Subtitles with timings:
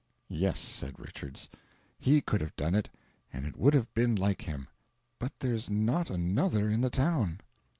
[0.31, 1.47] "Yes," said Richards,
[1.99, 2.89] "he could have done it,
[3.31, 4.67] and it would have been like him,
[5.19, 7.39] but there's not another in the town."